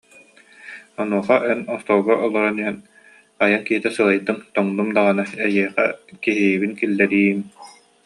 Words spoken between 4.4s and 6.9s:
тоҥнум даҕаны, эйиэхэ кэһиибин